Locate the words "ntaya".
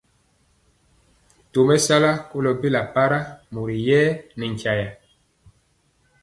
4.53-4.89